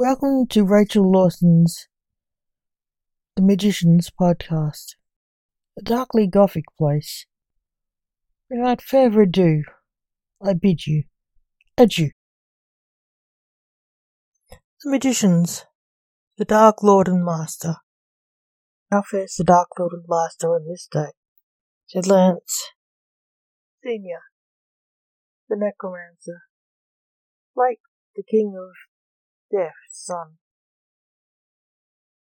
[0.00, 1.88] Welcome to Rachel Lawson's
[3.34, 4.94] The Magicians podcast,
[5.76, 7.26] a darkly gothic place.
[8.48, 9.64] Without further ado,
[10.40, 11.02] I bid you
[11.76, 12.10] adieu.
[14.84, 15.64] The Magicians,
[16.36, 17.78] the Dark Lord and Master.
[18.92, 21.10] How fares the Dark Lord and Master on this day?
[21.88, 22.70] said Lance.
[23.82, 24.20] Senior,
[25.48, 26.42] the Necromancer.
[27.56, 27.80] Like
[28.14, 28.87] the King of
[29.50, 30.38] Death's son.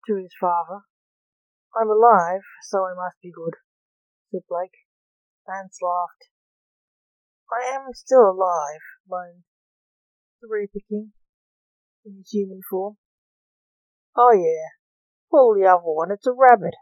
[0.08, 0.82] To his father,
[1.76, 3.56] I'm alive, so I must be good,
[4.32, 4.88] said Blake.
[5.46, 6.30] Vance laughed.
[7.52, 9.44] I am still alive, moaned
[10.42, 11.12] the Reaper King,
[12.06, 12.98] in his human form.
[14.16, 14.70] Oh yeah,
[15.30, 16.76] pull the other one, it's a rabbit.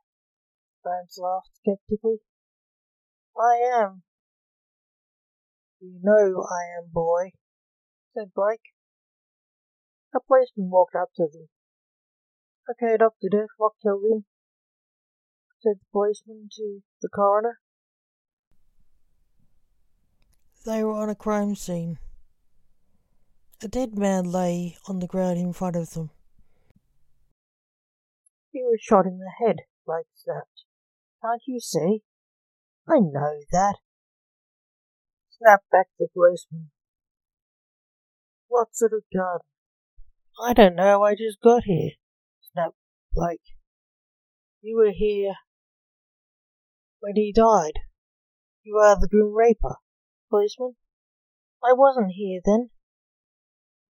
[0.84, 2.18] Vance laughed skeptically.
[3.38, 4.04] I am.
[5.82, 7.32] You know I am, boy,
[8.14, 8.75] said Blake.
[10.16, 11.50] A policeman walked up to them.
[12.72, 13.28] Okay, Dr.
[13.30, 14.26] Death, what killed him?
[15.60, 17.60] said the policeman to the coroner.
[20.66, 22.00] They were on a crime scene.
[23.62, 26.12] A dead man lay on the ground in front of them.
[28.52, 30.64] He was shot in the head, Blake snapped.
[31.22, 32.04] Can't you see?
[32.88, 33.76] I know that.
[35.30, 36.72] Snapped back the policeman.
[38.48, 39.40] What sort of gun?
[40.44, 41.92] I don't know, I just got here,
[42.52, 42.76] snapped
[43.14, 43.40] Blake.
[44.62, 45.36] You were here
[47.00, 47.80] when he died.
[48.64, 49.76] You are the Grim Reaper,
[50.30, 50.76] policeman.
[51.64, 52.72] I wasn't here then.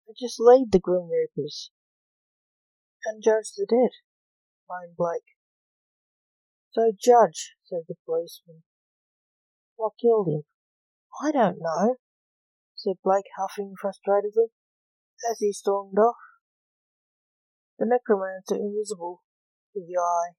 [0.09, 1.70] I just laid the Grim Reapers.
[3.05, 3.91] And judged the dead,
[4.69, 5.22] moaned Blake.
[6.70, 8.62] So judge, said the policeman.
[9.77, 10.42] What killed him?
[11.20, 11.97] I don't know,
[12.77, 14.50] said Blake, huffing frustratedly,
[15.31, 16.16] as he stormed off.
[17.79, 19.23] The necromancer, invisible
[19.73, 20.34] to the eye,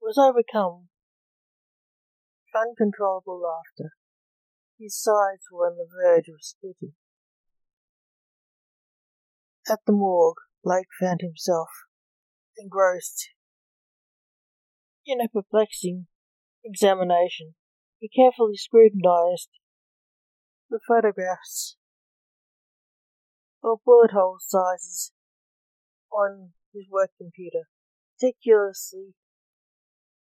[0.00, 0.88] was overcome
[2.40, 3.92] with uncontrollable laughter.
[4.78, 6.94] His sides were on the verge of splitting.
[9.68, 11.68] At the morgue, Blake found himself
[12.58, 13.30] engrossed
[15.04, 16.06] in a perplexing
[16.64, 17.54] examination.
[17.98, 19.50] He carefully scrutinized
[20.70, 21.76] the photographs
[23.62, 25.12] of bullet hole sizes
[26.12, 27.68] on his work computer,
[28.20, 29.14] meticulously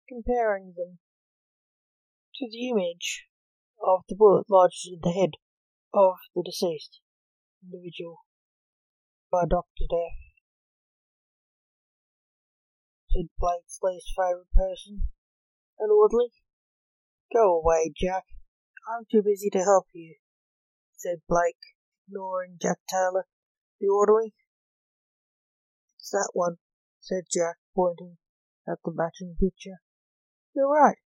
[0.09, 0.99] comparing them
[2.37, 3.27] to the image
[3.83, 5.31] of the bullet lodged in the head
[5.93, 7.01] of the deceased
[7.63, 8.19] individual
[9.31, 9.87] by Dr.
[9.89, 10.21] Death.
[13.11, 15.03] Said Blake's least favourite person,
[15.79, 16.33] an orderly.
[17.33, 18.25] Go away, Jack.
[18.89, 20.17] I'm too busy to help you,
[20.97, 21.63] said Blake,
[22.07, 23.27] ignoring Jack Taylor,
[23.81, 24.35] the orderly.
[26.05, 26.59] It's that one,
[27.01, 28.19] said Jack, pointing
[28.69, 29.81] at the matching picture.
[30.55, 30.99] You're right,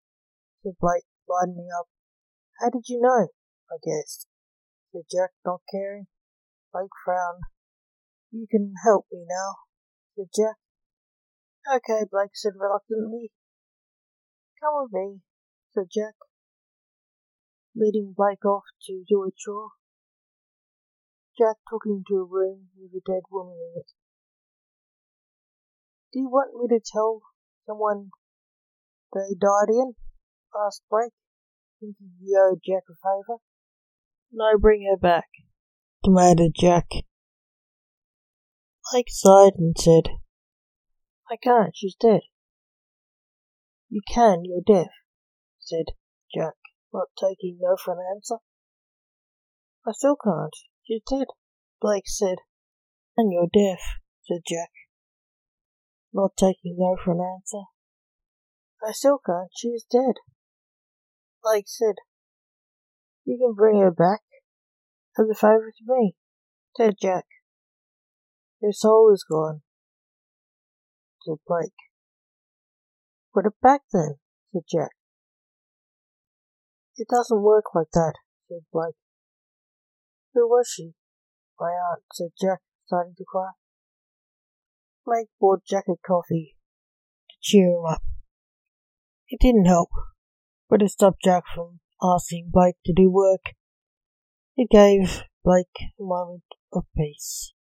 [0.65, 1.87] said Blake, lightening up.
[2.59, 3.29] How did you know?
[3.71, 4.27] I guessed,
[4.91, 6.09] said Jack, not caring.
[6.73, 7.45] Blake frowned.
[8.33, 9.59] You can help me now,
[10.17, 10.57] said Jack.
[11.77, 13.31] Okay, Blake said reluctantly.
[14.61, 15.21] Come with me,
[15.75, 16.15] said Jack,
[17.73, 19.71] leading Blake off to do a chore.
[21.39, 23.93] Jack took him to a room with a dead woman in it.
[26.11, 27.21] Do you want me to tell
[27.67, 28.11] someone
[29.13, 29.95] they died in?
[30.67, 31.13] asked Blake,
[31.81, 33.41] thinking he owed Jack a favour.
[34.33, 35.29] No, bring her back,
[36.03, 36.89] demanded Jack.
[38.91, 40.09] Blake sighed and said,
[41.31, 42.23] I can't, she's dead.
[43.91, 44.91] You can, you're deaf,
[45.59, 45.93] said
[46.35, 46.55] Jack,
[46.91, 48.37] not taking no for an answer.
[49.87, 51.27] I still can't, she's dead,
[51.83, 52.39] Blake said.
[53.19, 53.83] And you're deaf,
[54.25, 54.71] said Jack
[56.13, 57.65] not taking no for an answer.
[58.87, 59.51] I still can't.
[59.57, 60.15] She is dead.
[61.43, 61.97] Blake said,
[63.25, 64.21] You can bring her back
[65.19, 66.15] as a favour to me,
[66.77, 67.25] said Jack.
[68.63, 69.63] Her soul is gone,
[71.25, 71.73] said Blake.
[73.35, 74.17] Put it back then,
[74.53, 74.91] said Jack.
[76.97, 78.15] It doesn't work like that,
[78.49, 78.97] said Blake.
[80.35, 80.95] Who was she?
[81.61, 83.51] My aunt, said Jack, starting to cry.
[85.09, 86.55] Blake bought Jack a coffee
[87.31, 88.03] to cheer him up.
[89.31, 89.89] It didn't help,
[90.69, 93.55] but it stopped Jack from asking Blake to do work.
[94.59, 95.67] It gave Blake
[95.99, 96.43] a moment
[96.75, 97.55] of peace.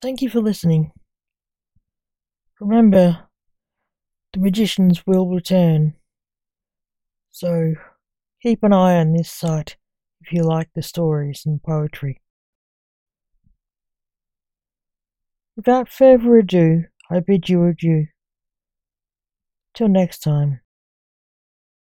[0.00, 0.90] Thank you for listening.
[2.60, 3.28] Remember,
[4.32, 5.94] the magicians will return.
[7.30, 7.74] So,
[8.42, 9.76] keep an eye on this site
[10.20, 12.21] if you like the stories and poetry.
[15.56, 18.06] Without further ado, I bid you adieu.
[19.74, 20.60] Till next time.